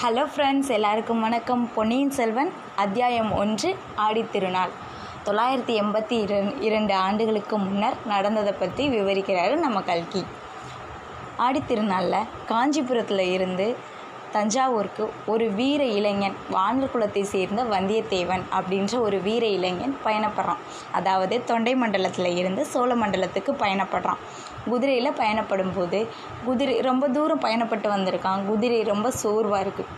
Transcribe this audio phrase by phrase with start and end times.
[0.00, 1.62] Hello friends எல்லாருக்கும் வணக்கம்.
[1.74, 2.50] பொன்னியின் செல்வன்
[2.82, 3.68] அத்தியாயம் ஒன்று
[4.06, 4.72] ஆடித்திருநாள்
[5.26, 10.22] தொள்ளாயிரத்தி எண்பத்தி இர இரண்டு ஆண்டுகளுக்கு முன்னர் நடந்ததை பற்றி விவரிக்கிறாரு நம்ம கல்கி.
[11.46, 13.68] ஆடித்திருநாளில் காஞ்சிபுரத்தில் இருந்து
[14.32, 20.62] தஞ்சாவூருக்கு ஒரு வீர இளைஞன் வானர் குலத்தை சேர்ந்த வந்தியத்தேவன் அப்படின்ற ஒரு வீர இளைஞன் பயணப்படுறான்.
[20.92, 24.22] அதாவது தொண்டை மண்டலத்தில் இருந்து சோழ மண்டலத்துக்கு பயணப்படுறான்.
[24.70, 26.00] குதிரையில் பயணப்படும் போது
[26.46, 28.46] குதிரை ரொம்ப தூரம் பயணப்பட்டு வந்திருக்கான்.
[28.50, 29.92] குதிரை ரொம்ப சோர்வாக இருக்குது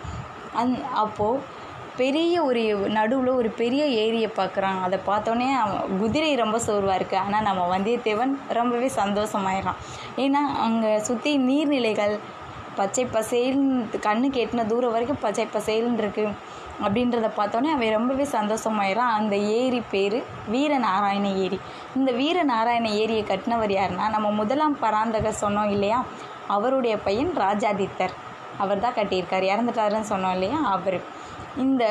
[0.60, 0.74] அந்
[1.04, 1.56] அப்போது
[2.00, 2.60] பெரிய ஒரு
[2.96, 8.32] நடுவில் ஒரு பெரிய ஏரியை பார்க்குறான் அதை பார்த்தோன்னே அவன் குதிரை ரொம்ப சோர்வாக இருக்குது ஆனால் நம்ம வந்தியத்தேவன்
[8.58, 9.80] ரொம்பவே சந்தோஷமாயிடறான்.
[10.24, 12.14] ஏன்னா அங்கே சுற்றி நீர்நிலைகள்
[12.78, 16.32] பச்சை பசேல்னு கண்ணுக்கு எட்டின தூரம் வரைக்கும் பச்சை பசேல்னு இருக்குது
[16.84, 20.18] அப்படின்றத பார்த்தோன்னே அவன் ரொம்பவே சந்தோஷமாயிடுறான் அந்த ஏரி பேர்
[20.52, 21.58] வீரநாராயண ஏரி.
[21.96, 25.98] இந்த வீரநாராயண ஏரியை கட்டினவர் யாருன்னா நம்ம முதலாம் பராந்தகர் சொன்னோம் இல்லையா?
[26.46, 28.14] அவருடைய பையன் ராஜாதித்தர்.
[28.58, 29.46] அவர் தான் கட்டியிருக்கார்.
[29.52, 30.60] இறந்துட்டாருன்னு சொன்னோம் இல்லையா?
[30.74, 31.00] அவர்.
[31.56, 31.84] இந்த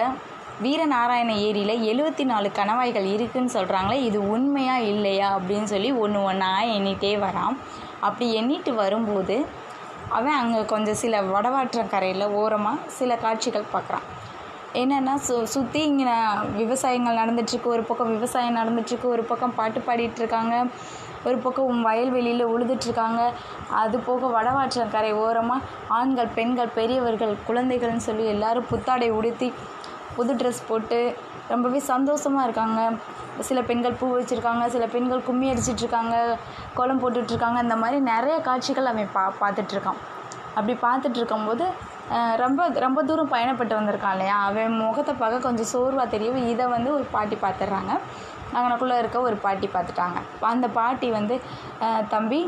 [0.63, 7.13] வீரநாராயண ஏரியில் எழுபத்தி நாலு கணவாய்கள் இருக்குதுன்னு சொல்கிறாங்களே இது உண்மையா இல்லையா அப்படின்னு சொல்லி ஒன்று ஒன்றா எண்ணிட்டே
[7.25, 7.55] வரான்.
[7.99, 9.35] அப்படி எண்ணிட்டு வரும்போது
[10.09, 14.05] அவன் அங்கே கொஞ்சம் சில வடவாற்றங்கரையில் ஓரமாக சில காட்சிகள் பார்க்குறான்
[14.73, 16.05] என்னென்னா சு சுற்றி இங்கே
[16.55, 20.65] விவசாயங்கள் நடந்துட்டுருக்கு ஒரு பக்கம் விவசாயம் நடந்துட்டுருக்கு ஒரு பக்கம் பாட்டு பாடிட்டு இருக்காங்க.
[21.23, 23.31] ஒரு பக்கம் வயல்வெளியில் உழுதுட்ருக்காங்க
[23.69, 29.53] அது போக வடவாற்றங்கரை ஓரமாக ஆண்கள் பெண்கள் பெரியவர்கள் குழந்தைகள்னு சொல்லி எல்லாரும் புத்தாடை உடுத்தி
[30.15, 30.99] புது ட்ரெஸ் போட்டு
[31.51, 32.79] ரொம்பவே சந்தோஷமாக இருக்காங்க.
[33.49, 36.15] சில பெண்கள் பூ வச்சுருக்காங்க சில பெண்கள் கும்மி அடிச்சிட்ருக்காங்க
[36.77, 37.59] கோலம் போட்டுட்ருக்காங்க.
[37.65, 39.99] இந்த மாதிரி நிறைய காட்சிகள் அவன் பா பார்த்துட்ருக்கான்.
[40.57, 41.67] அப்படி பார்த்துட்டு போது
[42.41, 44.35] ரொம்ப ரொம்ப தூரம் பயணப்பட்டு வந்திருக்கான் இல்லையா?
[44.49, 47.93] அவன் முகத்தை பார்க்க கொஞ்சம் சோர்வாக தெரியும் இதை வந்து ஒரு பாட்டி பார்த்துட்றாங்க.
[48.55, 50.19] அங்கனக்குள்ளே இருக்க ஒரு பாட்டி பார்த்துட்டாங்க.
[50.53, 51.35] அந்த பாட்டி வந்து
[52.13, 52.39] தம்பி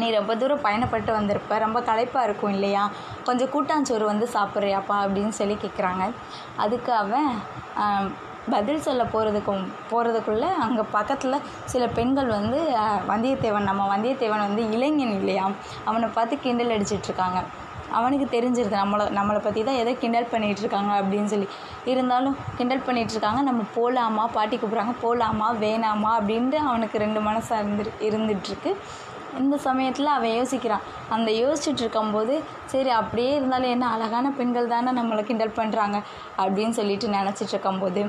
[0.00, 1.58] நீ ரொம்ப தூரம் பயணப்பட்டு வந்திருப்ப.
[1.64, 2.84] ரொம்ப களைப்பாக இருக்கும் இல்லையா?
[3.26, 6.04] கொஞ்சம் கூட்டாஞ்சோறு வந்து சாப்பிட்றியாப்பா அப்படின்னு சொல்லி கேட்குறாங்க
[6.64, 7.28] அதுக்கு அவன்
[8.54, 12.58] பதில் சொல்ல போகிறதுக்கும் போகிறதுக்குள்ளே அங்கே பக்கத்தில் சில பெண்கள் வந்து
[13.10, 15.44] வந்தியத்தேவன் நம்ம வந்தியத்தேவன் வந்து இளைஞன் இல்லையா?
[15.84, 17.38] அவனை பார்த்து கிண்டல் அடிச்சிட்ருக்காங்க
[17.98, 21.48] அவனுக்கு தெரிஞ்சிருது நம்மளை நம்மளை பற்றி தான் எதை கிண்டல் பண்ணிகிட்ருக்காங்க அப்படின்னு சொல்லி.
[21.92, 24.94] இருந்தாலும் கிண்டல் பண்ணிகிட்ருக்காங்க நம்ம போகலாமா பாட்டி கூப்பிட்றாங்க.
[25.04, 26.10] போகலாமா வேணாமா?
[26.18, 28.72] அப்படின்ட்டு அவனுக்கு ரெண்டு மனசாக இருந்து இருந்துகிட்ருக்கு
[29.42, 30.84] இந்த சமயத்தில் அவன் யோசிக்கிறான்
[31.14, 32.34] அந்த யோசிச்சுட்டு இருக்கும்போது
[32.72, 35.96] சரி அப்படியே இருந்தாலும் என்ன அழகான பெண்கள் தானே நம்மளை கிண்டல் பண்ணுறாங்க
[36.42, 38.02] அப்படின்னு சொல்லிட்டு நினச்சிட்டு இருக்கும்போது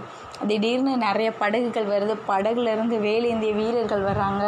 [0.50, 2.16] திடீர்னு நிறைய படகுகள் வருது.
[2.32, 4.44] படகுலேருந்து வேலேந்திய வீரர்கள் வர்றாங்க.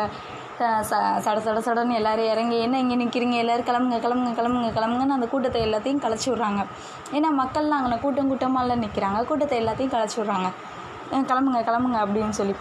[0.90, 5.60] சட சட சடன்னு எல்லோரும் இறங்கி என்ன இங்கே நிற்கிறீங்க எல்லோரும் கிளம்புங்க கிளம்புங்க கிளம்புங்க கிளம்புங்கன்னு அந்த கூட்டத்தை
[5.68, 6.62] எல்லாத்தையும் களைச்சி விட்றாங்க.
[7.18, 10.50] ஏன்னா மக்கள்லாம் அங்கே கூட்டம் கூட்டமாலாம் நிற்கிறாங்க கூட்டத்தை எல்லாத்தையும் களைச்சி விட்றாங்க.
[11.32, 12.56] கிளம்புங்க கிளம்புங்க அப்படின்னு சொல்லி.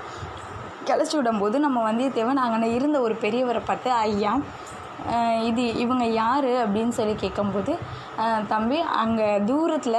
[0.89, 4.33] கிளச்சி விடும்போது நம்ம வந்தியத்தேவன் அங்கே இருந்த ஒரு பெரியவரை பார்த்து ஐயா
[5.49, 6.47] இது இவங்க யார்?
[6.63, 7.73] அப்படின்னு சொல்லி கேட்கும்போது
[8.53, 9.99] தம்பி அங்கே தூரத்தில்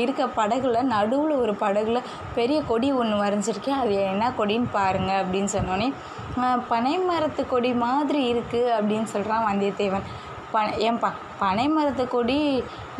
[0.00, 1.98] இருக்க படகுல நடுவில் ஒரு படகுல
[2.38, 3.78] பெரிய கொடி ஒன்று வரைஞ்சிருக்கேன்.
[3.82, 5.88] அது என்ன கொடின்னு பாருங்கள் அப்படின்னு சொன்னோன்னே
[6.72, 10.06] பனை மரத்து கொடி மாதிரி இருக்குது அப்படின்னு சொல்கிறான் வந்தியத்தேவன்.
[10.52, 11.10] ப ஏன்பா
[11.42, 12.38] பனை மரத்து கொடி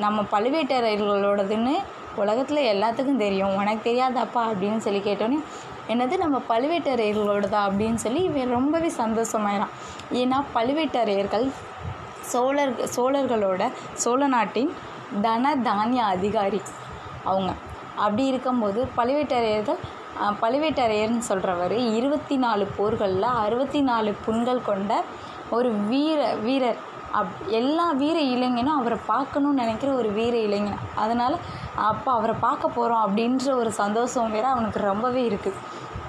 [0.05, 1.75] நம்ம பழுவேட்டரையர்களோடதுன்னு
[2.23, 3.55] உலகத்தில் எல்லாத்துக்கும் தெரியும்.
[3.61, 5.39] உனக்கு தெரியாதாப்பா அப்படின்னு சொல்லி கேட்டோன்னே
[5.89, 9.73] என்னது நம்ம பழுவேட்டரையர்களோட தான் அப்படின்னு சொல்லி இவன் ரொம்பவே சந்தோஷமாயிறான்.
[10.13, 11.47] ஏன்னா பழுவேட்டரையர்கள்
[12.33, 13.63] சோழர் சோழர்களோட
[13.95, 14.73] சோழ நாட்டின்
[15.23, 16.61] தன தானிய அதிகாரி
[17.25, 17.53] அவங்க.
[17.97, 19.81] அப்படி இருக்கும்போது பழுவேட்டரையர்கள்
[20.43, 25.03] பழுவேட்டரையர்னு சொல்கிறவர் இருபத்தி நாலு போர்களில் அறுபத்தி நாலு புண்கள் கொண்ட
[25.51, 26.81] ஒரு வீர வீரர்.
[27.19, 30.83] அப் எல்லா வீர இளைஞனும் அவரை பார்க்கணுன்னு நினைக்கிற ஒரு வீர இளைஞன்.
[30.95, 31.37] அதனால்
[31.91, 35.61] அப்போ அவரை பார்க்க போகிறோம் அப்படின்ற ஒரு சந்தோஷம் வேறு அவனுக்கு ரொம்பவே இருக்குது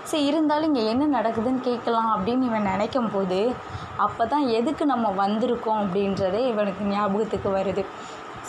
[0.09, 3.39] சரி இருந்தாலும் இங்கே என்ன நடக்குதுன்னு கேட்கலாம் அப்படின்னு இவன் நினைக்கும் போது
[4.05, 7.83] அப்போ தான் எதுக்கு நம்ம வந்திருக்கோம் அப்படின்றதே இவனுக்கு ஞாபகத்துக்கு வருது.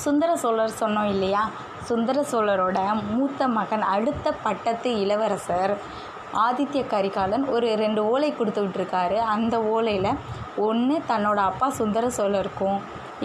[0.04, 1.42] சுந்தர சோழர் சொன்னோம் இல்லையா?
[1.88, 2.78] சுந்தர சோழரோட
[3.10, 5.74] மூத்த மகன் அடுத்த பட்டத்து இளவரசர்.
[6.42, 10.10] ஆதித்ய கரிகாலன் ஒரு ரெண்டு ஓலை கொடுத்து விட்ருக்காரு அந்த ஓலையில்
[10.66, 12.78] ஒன்று தன்னோட அப்பா சுந்தர சோழருக்கும்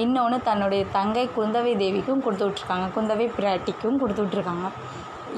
[0.03, 4.67] இன்னொன்று தன்னுடைய தங்கை குந்தவை தேவிக்கும் கொடுத்து விட்ருக்காங்க குந்தவை பிராட்டிக்கும் கொடுத்து விட்ருக்காங்க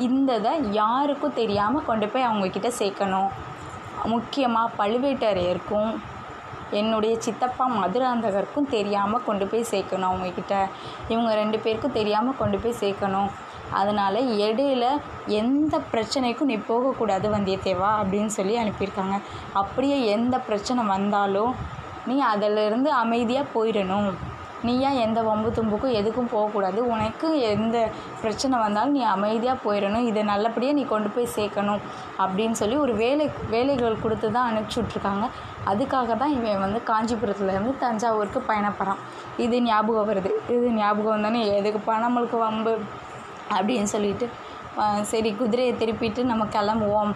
[0.05, 3.29] இந்த இதை யாருக்கும் தெரியாமல் கொண்டு போய் அவங்கக்கிட்ட சேர்க்கணும்.
[4.13, 5.91] முக்கியமாக பழுவேட்டரையருக்கும்
[6.79, 10.55] என்னுடைய சித்தப்பா மதுராந்தகருக்கும் தெரியாமல் கொண்டு போய் சேர்க்கணும் அவங்கக்கிட்ட
[11.13, 13.31] இவங்க ரெண்டு பேருக்கும் தெரியாமல் கொண்டு போய் சேர்க்கணும்.
[13.79, 14.85] அதனால் இடையில
[15.41, 19.17] எந்த பிரச்சனைக்கும் நீ போகக்கூடாது வந்தியத்தேவா அப்படின்னு சொல்லி அனுப்பியிருக்காங்க.
[19.61, 21.53] அப்படியே எந்த பிரச்சனை வந்தாலும்
[22.09, 24.11] நீ அதிலிருந்து அமைதியாக போயிடணும்.
[24.67, 26.79] நீயா எந்த வம்பு தும்புக்கும் எதுக்கும் போகக்கூடாது.
[26.93, 27.77] உனக்கு எந்த
[28.23, 30.07] பிரச்சனை வந்தாலும் நீ அமைதியாக போயிடணும்.
[30.09, 31.81] இதை நல்லபடியாக நீ கொண்டு போய் சேர்க்கணும்
[32.23, 35.27] அப்படின்னு சொல்லி ஒரு வேலை வேலைகள் கொடுத்து தான் அனுப்பிச்சி விட்ருக்காங்க
[35.71, 39.01] அதுக்காக தான் இவன் வந்து காஞ்சிபுரத்துலேருந்து தஞ்சாவூருக்கு பயணப்படுறான்.
[39.45, 40.31] இது ஞாபகம் வருது.
[40.55, 42.75] இது ஞாபகம் வந்தோடனே எதுக்குப்பா நம்மளுக்கு வம்பு?
[43.57, 44.27] அப்படின்னு சொல்லிட்டு
[45.11, 47.11] சரி குதிரையை திருப்பிட்டு நம்ம கிளம்புவோம்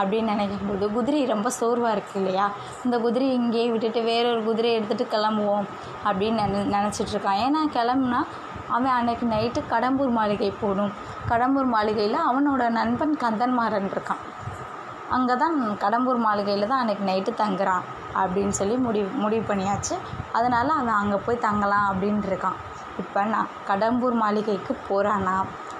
[0.00, 2.44] அப்படின்னு நினைக்கும்போது குதிரை ரொம்ப சோர்வாக இருக்குது இல்லையா?
[2.84, 5.66] இந்த குதிரையை இங்கேயே விட்டுட்டு வேறொரு குதிரையை எடுத்துகிட்டு கிளம்புவோம்
[6.08, 8.20] அப்படின்னு நினை நினச்சிட்ருக்கான் ஏன்னா கிளம்புனா
[8.76, 10.92] அவன் அன்றைக்கு நைட்டு கடம்பூர் மாளிகை போகணும்.
[11.30, 14.22] கடம்பூர் மாளிகையில் அவனோட நண்பன் கந்தன்மாறன் இருக்கான்.
[15.16, 17.84] அங்கே தான் கடம்பூர் மாளிகையில் தான் அன்றைக்கி நைட்டு தங்குறான்
[18.20, 19.96] அப்படின்னு சொல்லி முடிவு முடிவு பண்ணியாச்சு.
[20.38, 22.58] அதனால் அவன் அங்கே போய் தங்கலாம் அப்படின்ட்டு இருக்கான்.
[23.02, 25.36] இப்போ நான் கடம்பூர் மாளிகைக்கு போகிறானா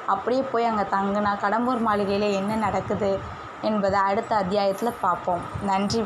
[0.07, 3.19] அப்படியே போய் அங்கே தங்கினா கடம்பூர் மாளிகையில் என்ன நடக்குது
[3.63, 5.41] என்பதை அடுத்த அத்தியாயத்தில் பார்ப்போம்.
[5.63, 6.05] நன்றி.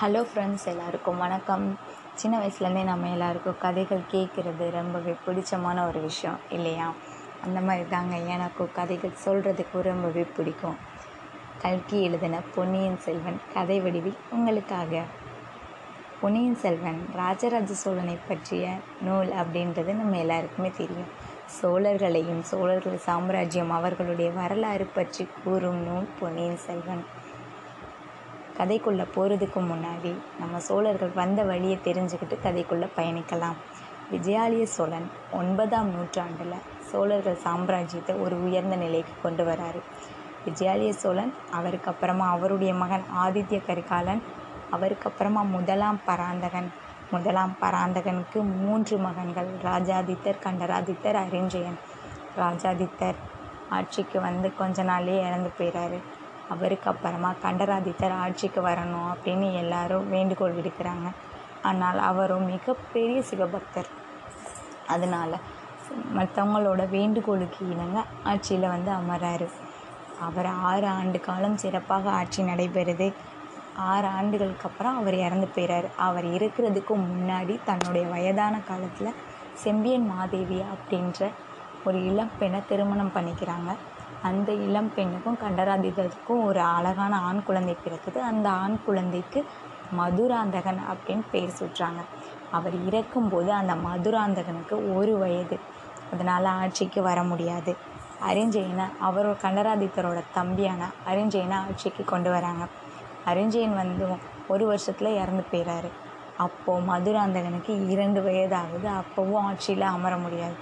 [0.00, 1.78] ஹலோ ஃப்ரெண்ட்ஸ் எல்லாருக்கும் வணக்கம்.
[2.14, 6.92] சின்ன வயசுலேருந்தே நம்ம எல்லாருக்கும் கதைகள் கேட்குறது ரொம்பவே பிடிச்சமான ஒரு விஷயம் இல்லையா?
[7.44, 10.76] அந்த மாதிரி தாங்க எனக்கும் கதைகள் சொல்கிறதுக்கு ரொம்பவே பிடிக்கும்.
[11.58, 15.02] கல்கி எழுதின பொன்னியின் செல்வன் கதை வடிவில் உங்களுக்காக.
[16.20, 21.21] பொன்னியின் செல்வன் ராஜராஜ சோழனை பற்றிய நூல் அப்படின்றது நம்ம எல்லாருக்குமே தெரியும்.
[21.60, 27.02] சோழர்களையும் சோழர்கள் சாம்ராஜ்யம் அவர்களுடைய வரலாறு பற்றி கூறும் நூல் பொன்னியின் செல்வன்.
[28.58, 33.58] கதைக்குள்ளே போகிறதுக்கு முன்னாடி நம்ம சோழர்கள் வந்த வழியை தெரிஞ்சுக்கிட்டு கதைக்குள்ளே பயணிக்கலாம்.
[34.12, 36.56] விஜயாலய சோழன் ஒன்பதாம் நூற்றாண்டில்
[36.90, 39.80] சோழர்கள் சாம்ராஜ்யத்தை ஒரு உயர்ந்த நிலைக்கு கொண்டு வராரு.
[40.46, 44.22] விஜயாலய சோழன் அவருக்கு அப்புறமா அவருடைய மகன் ஆதித்ய கரிகாலன்
[44.70, 46.70] அவருக்கு அப்புறமா முதலாம் பராந்தகன்.
[47.12, 49.48] முதலாம் பராந்தகனுக்கு மூன்று மகன்கள்.
[49.62, 51.78] ராஜாதித்தர் கண்டராதித்தர் அரிஞ்சயன்.
[52.36, 53.18] ராஜாதித்தர்
[53.68, 55.98] ஆட்சிக்கு வந்து கொஞ்ச நாள்லேயே இறந்து போயிறாரு.
[56.48, 61.08] அவருக்கு அப்புறமா கண்டராதித்தர் ஆட்சிக்கு வரணும் அப்படின்னு எல்லாரும் வேண்டுகோள் விடுக்கிறாங்க.
[61.62, 63.90] ஆனால் அவரும் மிகப்பெரிய சிவபக்தர்.
[64.86, 65.36] அதனால்
[66.18, 69.48] மற்றவங்களோட வேண்டுகோளுக்கு இணங்க ஆட்சியில் வந்து அமராரு
[70.20, 73.08] அவர் ஆறு ஆண்டு காலம் சிறப்பாக ஆட்சி நடைபெறுது.
[73.76, 75.96] ஆறு ஆண்டுகளுக்கு அப்புறம் அவர் இறந்து போயிறாரு.
[75.96, 79.14] அவர் இருக்கிறதுக்கு முன்னாடி தன்னுடைய வயதான காலத்தில்
[79.54, 81.28] செம்பியன் மாதேவி அப்படின்ற
[81.84, 83.76] ஒரு இளம் பெண்ணை திருமணம் பண்ணிக்கிறாங்க.
[84.22, 88.18] அந்த இளம் பெண்ணுக்கும் கண்டராதித்தருக்கும் ஒரு அழகான ஆண் குழந்தை பிறக்குது.
[88.18, 89.46] அந்த ஆண் குழந்தைக்கு
[89.92, 92.02] மதுராந்தகன் அப்படின்னு பேர் சுட்டுறாங்க.
[92.50, 95.58] அவர் இறக்கும்போது அந்த மதுராந்தகனுக்கு ஒரு வயது.
[96.12, 97.76] அதனால் ஆட்சிக்கு வர முடியாது.
[98.28, 102.66] அரிஞ்சயனை அவரோட கண்டராதித்தரோட தம்பியான அரிஞ்சயனை ஆட்சிக்கு கொண்டு வராங்க.
[103.26, 104.06] அரிஞ்சயன் வந்து
[104.48, 105.90] ஒரு வருஷத்தில் இறந்து போயிறாரு.
[106.36, 110.54] அப்போது மதுராந்தகனுக்கு இரண்டு வயதாகுது அப்போவும் ஆட்சியில் அமர முடியாது.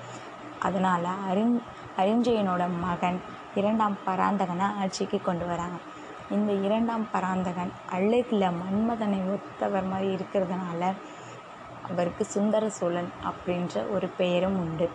[0.58, 1.60] அதனால் அரிஞ்
[1.96, 3.20] அரிஞ்சயனோட மகன்
[3.54, 5.78] இரண்டாம் பராந்தகனை ஆட்சிக்கு கொண்டு வராங்க.
[6.30, 10.92] இந்த இரண்டாம் பராந்தகன் அழகில் மன்மதனை ஒத்தவர் மாதிரி இருக்கிறதுனால
[11.88, 14.88] அவருக்கு சுந்தர சோழன் அப்படின்ற ஒரு பெயரும் உண்டு.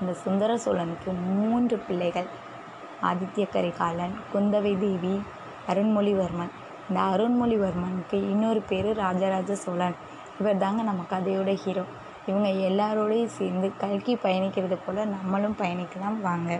[0.00, 2.26] இந்த சுந்தர சோழனுக்கு மூன்று பிள்ளைகள்.
[3.02, 5.22] ஆதித்ய கரிகாலன் குந்தவை தேவி
[5.68, 6.52] அருண்மொழிவர்மன்.
[6.92, 9.94] இந்த அருண்மொழிவர்மனுக்கு இன்னொரு பேர் ராஜராஜ சோழன்.
[10.40, 11.84] இவர் தாங்க நம்ம கதையோட ஹீரோ
[12.26, 16.50] இவங்க எல்லாரோடையும் சேர்ந்து கல்கி பயணிக்கிறது போல் நம்மளும் பயணிக்கலாம் வாங்க.